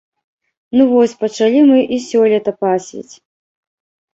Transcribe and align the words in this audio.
Ну 0.77 0.87
вось, 0.93 1.13
пачалі 1.23 1.61
мы 1.69 1.79
і 1.99 1.99
сёлета 2.09 2.55
пасвіць. 2.65 3.13